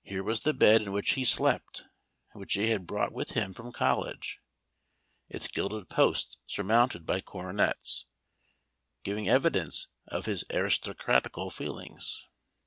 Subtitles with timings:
[0.00, 1.84] Here was the bed in which he slept,
[2.32, 4.40] and which he had brought with him from college;
[5.28, 8.06] its gilded posts surmounted by coronets,
[9.04, 12.26] giving evidence of his aristocratical feelings.